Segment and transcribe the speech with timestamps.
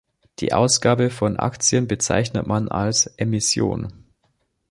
[0.39, 4.09] Die Ausgabe von Aktien bezeichnet man als Emission.